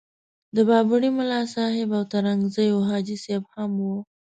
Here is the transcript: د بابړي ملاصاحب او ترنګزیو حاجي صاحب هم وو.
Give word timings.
د 0.55 0.57
بابړي 0.69 1.09
ملاصاحب 1.19 1.89
او 1.97 2.03
ترنګزیو 2.13 2.85
حاجي 2.89 3.17
صاحب 3.23 3.43
هم 3.53 3.71
وو. 3.85 3.97